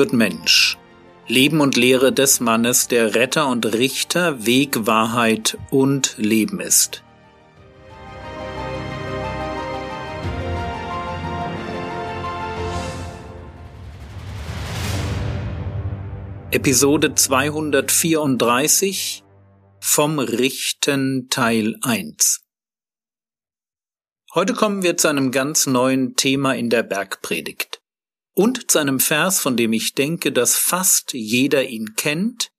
[0.00, 0.78] wird Mensch.
[1.26, 7.04] Leben und Lehre des Mannes, der Retter und Richter, Weg, Wahrheit und Leben ist.
[16.50, 19.22] Episode 234
[19.80, 22.40] vom Richten Teil 1
[24.32, 27.79] Heute kommen wir zu einem ganz neuen Thema in der Bergpredigt
[28.40, 32.50] und zu einem Vers, von dem ich denke, dass fast jeder ihn kennt,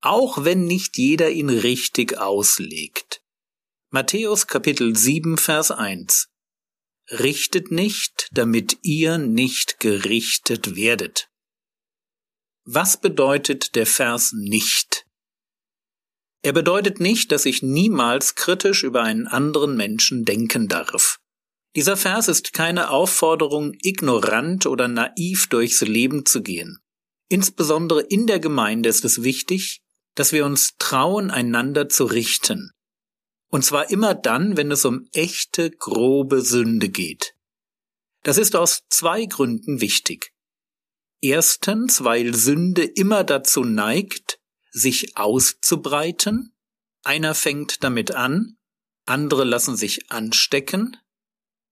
[0.00, 3.20] auch wenn nicht jeder ihn richtig auslegt.
[3.90, 6.28] Matthäus Kapitel 7 Vers 1
[7.10, 11.28] Richtet nicht, damit ihr nicht gerichtet werdet.
[12.64, 15.04] Was bedeutet der Vers nicht?
[16.40, 21.18] Er bedeutet nicht, dass ich niemals kritisch über einen anderen Menschen denken darf.
[21.76, 26.78] Dieser Vers ist keine Aufforderung, ignorant oder naiv durchs Leben zu gehen.
[27.28, 29.82] Insbesondere in der Gemeinde ist es wichtig,
[30.14, 32.72] dass wir uns trauen, einander zu richten.
[33.50, 37.34] Und zwar immer dann, wenn es um echte, grobe Sünde geht.
[38.22, 40.32] Das ist aus zwei Gründen wichtig.
[41.20, 44.40] Erstens, weil Sünde immer dazu neigt,
[44.70, 46.54] sich auszubreiten.
[47.04, 48.56] Einer fängt damit an,
[49.04, 50.96] andere lassen sich anstecken.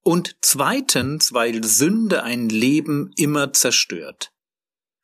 [0.05, 4.31] Und zweitens, weil Sünde ein Leben immer zerstört.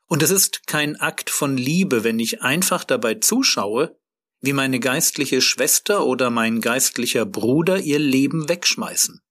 [0.06, 3.96] Und es ist kein Akt von Liebe, wenn ich einfach dabei zuschaue,
[4.42, 9.22] wie meine geistliche Schwester oder mein geistlicher Bruder ihr Leben wegschmeißen.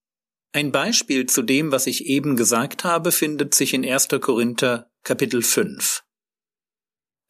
[0.54, 4.08] Ein Beispiel zu dem, was ich eben gesagt habe, findet sich in 1.
[4.22, 6.04] Korinther Kapitel 5.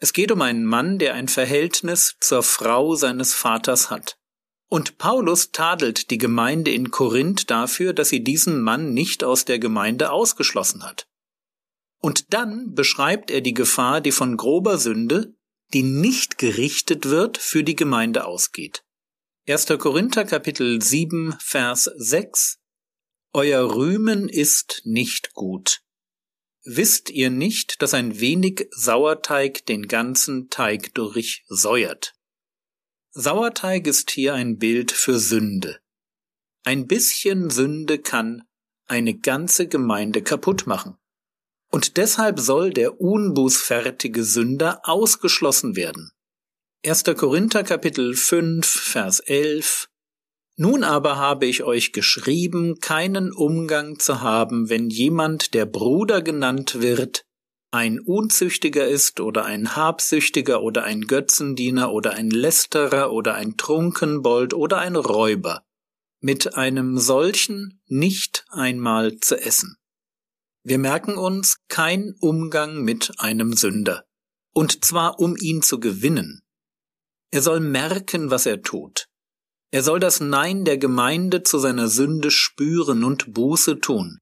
[0.01, 4.18] Es geht um einen Mann, der ein Verhältnis zur Frau seines Vaters hat.
[4.69, 9.57] Und Paulus tadelt die Gemeinde in Korinth dafür, dass sie diesen Mann nicht aus der
[9.57, 11.07] Gemeinde ausgeschlossen hat.
[11.97, 15.35] Und dann beschreibt er die Gefahr, die von grober Sünde,
[15.73, 18.83] die nicht gerichtet wird, für die Gemeinde ausgeht.
[19.47, 19.65] 1.
[19.79, 22.59] Korinther Kapitel 7 Vers 6
[23.33, 25.81] Euer Rühmen ist nicht gut.
[26.63, 32.13] Wisst ihr nicht, dass ein wenig Sauerteig den ganzen Teig durchsäuert?
[33.11, 35.79] Sauerteig ist hier ein Bild für Sünde.
[36.63, 38.43] Ein bisschen Sünde kann
[38.87, 40.97] eine ganze Gemeinde kaputt machen.
[41.71, 46.11] Und deshalb soll der unbußfertige Sünder ausgeschlossen werden.
[46.85, 47.03] 1.
[47.17, 49.89] Korinther Kapitel 5 Vers 11
[50.61, 56.81] nun aber habe ich euch geschrieben, keinen Umgang zu haben, wenn jemand, der Bruder genannt
[56.81, 57.23] wird,
[57.71, 64.53] ein Unzüchtiger ist oder ein Habsüchtiger oder ein Götzendiener oder ein Lästerer oder ein Trunkenbold
[64.53, 65.63] oder ein Räuber,
[66.19, 69.75] mit einem solchen nicht einmal zu essen.
[70.63, 74.05] Wir merken uns kein Umgang mit einem Sünder,
[74.53, 76.41] und zwar um ihn zu gewinnen.
[77.31, 79.05] Er soll merken, was er tut.
[79.71, 84.19] Er soll das Nein der Gemeinde zu seiner Sünde spüren und Buße tun.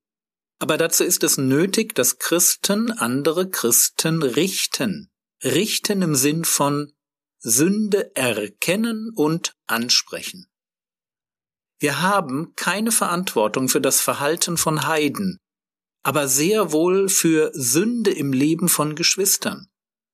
[0.60, 5.12] Aber dazu ist es nötig, dass Christen andere Christen richten.
[5.44, 6.94] Richten im Sinn von
[7.40, 10.48] Sünde erkennen und ansprechen.
[11.80, 15.38] Wir haben keine Verantwortung für das Verhalten von Heiden,
[16.04, 19.68] aber sehr wohl für Sünde im Leben von Geschwistern.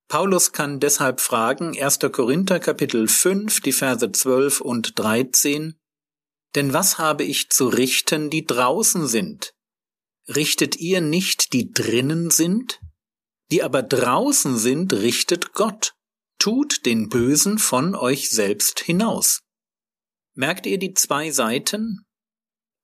[0.10, 2.00] Paulus kann deshalb fragen, 1.
[2.12, 5.80] Korinther Kapitel 5, die Verse 12 und 13,
[6.56, 9.54] Denn was habe ich zu richten, die draußen sind?
[10.28, 12.80] Richtet ihr nicht, die drinnen sind?
[13.52, 15.94] Die aber draußen sind, richtet Gott.
[16.40, 19.42] Tut den Bösen von euch selbst hinaus.
[20.34, 22.06] Merkt ihr die zwei Seiten?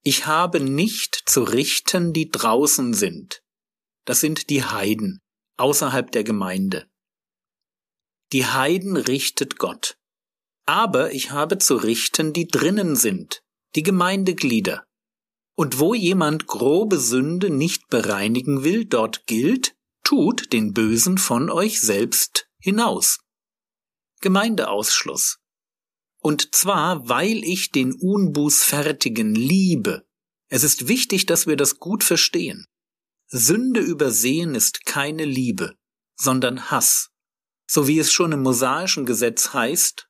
[0.04, 3.42] Ich habe nicht zu richten, die draußen sind.
[4.06, 5.20] Das sind die Heiden
[5.58, 6.90] außerhalb der Gemeinde.
[8.32, 9.98] Die Heiden richtet Gott.
[10.66, 13.42] Aber ich habe zu richten, die drinnen sind,
[13.76, 14.86] die Gemeindeglieder.
[15.60, 19.76] Und wo jemand grobe Sünde nicht bereinigen will, dort gilt,
[20.06, 23.20] tut den Bösen von euch selbst hinaus.
[24.22, 25.40] Gemeindeausschluss.
[26.22, 30.06] Und zwar, weil ich den Unbußfertigen liebe.
[30.48, 32.66] Es ist wichtig, dass wir das gut verstehen.
[33.28, 35.76] Sünde übersehen ist keine Liebe,
[36.16, 37.10] sondern Hass
[37.70, 40.08] so wie es schon im mosaischen Gesetz heißt,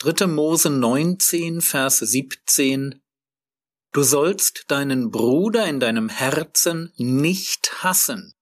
[0.00, 0.26] 3.
[0.26, 3.01] Mose 19, Vers 17,
[3.92, 8.32] Du sollst deinen Bruder in deinem Herzen nicht hassen.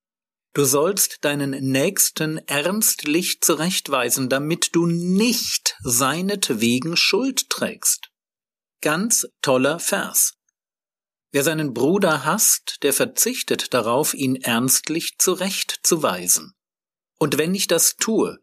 [0.52, 8.10] Du sollst deinen Nächsten ernstlich zurechtweisen, damit du nicht seinetwegen Schuld trägst.
[8.80, 10.34] Ganz toller Vers.
[11.32, 16.54] Wer seinen Bruder hasst, der verzichtet darauf, ihn ernstlich zurechtzuweisen.
[17.18, 18.38] Und wenn ich das tue,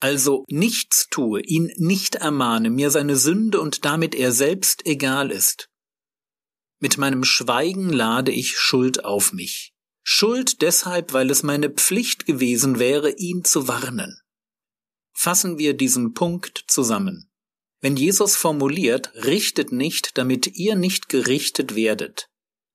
[0.00, 5.68] also nichts tue, ihn nicht ermahne, mir seine Sünde und damit er selbst egal ist,
[6.84, 9.72] mit meinem Schweigen lade ich Schuld auf mich.
[10.02, 14.20] Schuld deshalb, weil es meine Pflicht gewesen wäre, ihn zu warnen.
[15.14, 17.30] Fassen wir diesen Punkt zusammen.
[17.80, 22.28] Wenn Jesus formuliert, richtet nicht, damit ihr nicht gerichtet werdet,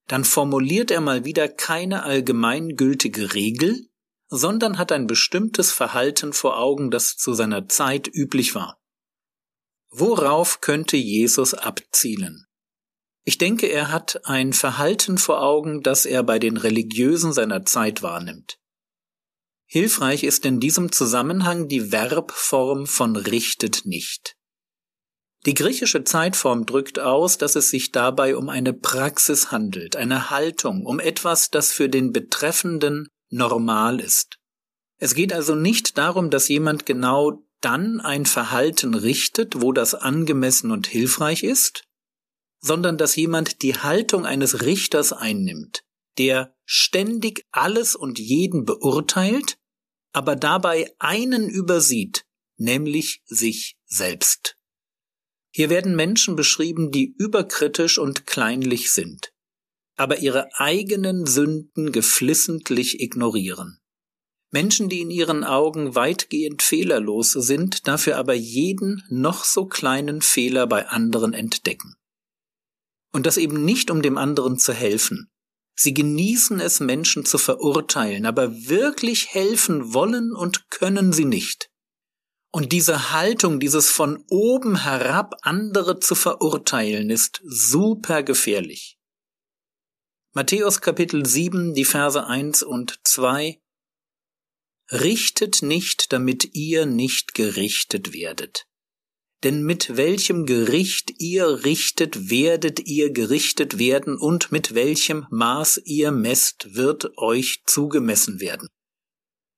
[0.07, 3.91] dann formuliert er mal wieder keine allgemeingültige Regel,
[4.27, 8.81] sondern hat ein bestimmtes Verhalten vor Augen, das zu seiner Zeit üblich war.
[9.91, 12.48] Worauf könnte Jesus abzielen?
[13.29, 18.01] Ich denke, er hat ein Verhalten vor Augen, das er bei den Religiösen seiner Zeit
[18.01, 18.57] wahrnimmt.
[19.67, 24.35] Hilfreich ist in diesem Zusammenhang die Verbform von richtet nicht.
[25.45, 30.83] Die griechische Zeitform drückt aus, dass es sich dabei um eine Praxis handelt, eine Haltung,
[30.87, 34.39] um etwas, das für den Betreffenden normal ist.
[34.97, 40.71] Es geht also nicht darum, dass jemand genau dann ein Verhalten richtet, wo das angemessen
[40.71, 41.83] und hilfreich ist,
[42.59, 45.83] sondern dass jemand die Haltung eines Richters einnimmt,
[46.17, 49.57] der ständig alles und jeden beurteilt,
[50.11, 52.25] aber dabei einen übersieht,
[52.57, 54.57] nämlich sich selbst.
[55.51, 59.33] Hier werden Menschen beschrieben, die überkritisch und kleinlich sind,
[59.95, 63.79] aber ihre eigenen Sünden geflissentlich ignorieren.
[64.51, 70.65] Menschen, die in ihren Augen weitgehend fehlerlos sind, dafür aber jeden noch so kleinen Fehler
[70.65, 71.95] bei anderen entdecken.
[73.11, 75.31] Und das eben nicht, um dem anderen zu helfen.
[75.75, 81.69] Sie genießen es, Menschen zu verurteilen, aber wirklich helfen wollen und können sie nicht.
[82.51, 88.97] Und diese Haltung, dieses von oben herab andere zu verurteilen, ist super gefährlich.
[90.33, 93.61] Matthäus Kapitel 7, die Verse 1 und 2
[94.91, 98.65] Richtet nicht, damit ihr nicht gerichtet werdet.
[99.43, 106.11] Denn mit welchem Gericht ihr richtet, werdet ihr gerichtet werden, und mit welchem Maß ihr
[106.11, 108.67] messt, wird euch zugemessen werden.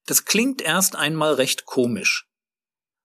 [0.06, 2.28] Das klingt erst einmal recht komisch.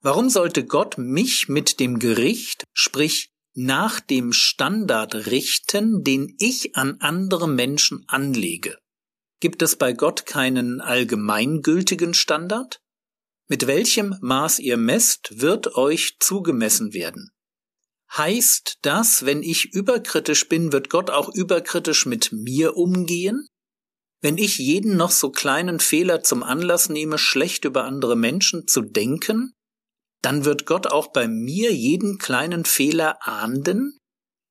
[0.02, 6.98] Warum sollte Gott mich mit dem Gericht, sprich nach dem Standard richten, den ich an
[7.00, 8.76] andere Menschen anlege?
[9.40, 12.80] Gibt es bei Gott keinen allgemeingültigen Standard?
[13.48, 17.30] Mit welchem Maß ihr messt, wird euch zugemessen werden.
[18.16, 23.46] Heißt das, wenn ich überkritisch bin, wird Gott auch überkritisch mit mir umgehen?
[24.20, 28.80] Wenn ich jeden noch so kleinen Fehler zum Anlass nehme, schlecht über andere Menschen zu
[28.80, 29.52] denken,
[30.22, 33.98] dann wird Gott auch bei mir jeden kleinen Fehler ahnden?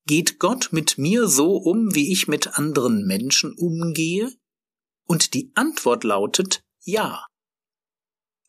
[0.08, 4.32] Geht Gott mit mir so um, wie ich mit anderen Menschen umgehe?
[5.06, 7.26] Und die Antwort lautet ja.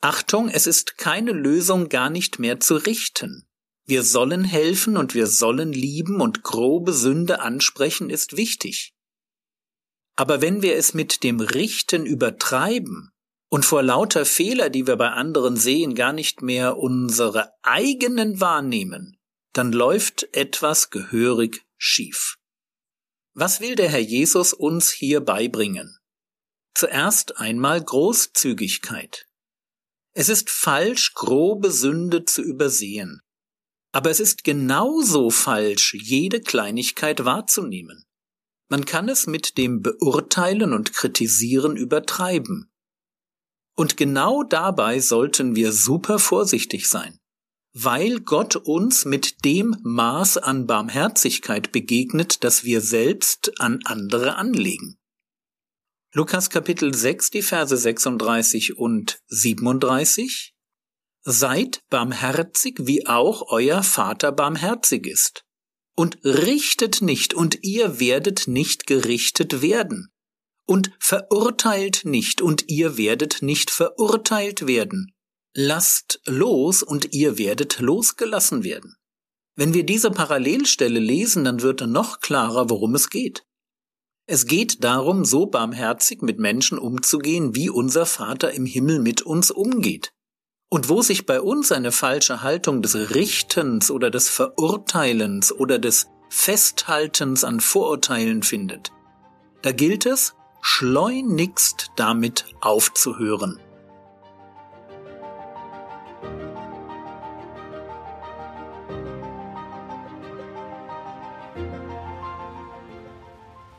[0.00, 3.48] Achtung, es ist keine Lösung, gar nicht mehr zu richten.
[3.86, 8.94] Wir sollen helfen und wir sollen lieben und grobe Sünde ansprechen ist wichtig.
[10.16, 13.12] Aber wenn wir es mit dem Richten übertreiben
[13.48, 19.18] und vor lauter Fehler, die wir bei anderen sehen, gar nicht mehr unsere eigenen wahrnehmen,
[19.52, 22.38] dann läuft etwas gehörig schief.
[23.34, 25.98] Was will der Herr Jesus uns hier beibringen?
[26.74, 29.25] Zuerst einmal Großzügigkeit.
[30.18, 33.20] Es ist falsch, grobe Sünde zu übersehen.
[33.92, 38.06] Aber es ist genauso falsch, jede Kleinigkeit wahrzunehmen.
[38.70, 42.72] Man kann es mit dem Beurteilen und Kritisieren übertreiben.
[43.76, 47.18] Und genau dabei sollten wir super vorsichtig sein,
[47.74, 54.96] weil Gott uns mit dem Maß an Barmherzigkeit begegnet, das wir selbst an andere anlegen.
[56.16, 60.54] Lukas Kapitel 6, die Verse 36 und 37.
[61.24, 65.44] Seid barmherzig, wie auch euer Vater barmherzig ist.
[65.94, 70.08] Und richtet nicht, und ihr werdet nicht gerichtet werden.
[70.64, 75.12] Und verurteilt nicht, und ihr werdet nicht verurteilt werden.
[75.52, 78.96] Lasst los, und ihr werdet losgelassen werden.
[79.54, 83.45] Wenn wir diese Parallelstelle lesen, dann wird noch klarer, worum es geht.
[84.28, 89.52] Es geht darum, so barmherzig mit Menschen umzugehen, wie unser Vater im Himmel mit uns
[89.52, 90.12] umgeht.
[90.68, 96.08] Und wo sich bei uns eine falsche Haltung des Richtens oder des Verurteilens oder des
[96.28, 98.90] Festhaltens an Vorurteilen findet,
[99.62, 103.60] da gilt es, schleunigst damit aufzuhören.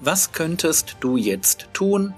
[0.08, 2.14] Was könntest du jetzt tun,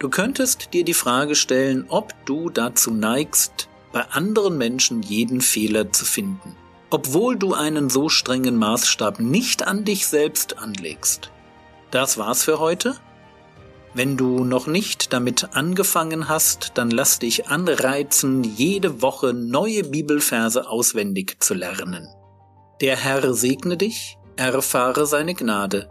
[0.00, 5.92] Du könntest dir die Frage stellen, ob du dazu neigst, bei anderen Menschen jeden Fehler
[5.92, 6.56] zu finden,
[6.88, 11.30] obwohl du einen so strengen Maßstab nicht an dich selbst anlegst.
[11.90, 12.96] Das war's für heute.
[13.92, 20.66] Wenn du noch nicht damit angefangen hast, dann lass dich anreizen, jede Woche neue Bibelverse
[20.66, 22.08] auswendig zu lernen.
[22.80, 25.90] Der Herr segne dich, erfahre seine Gnade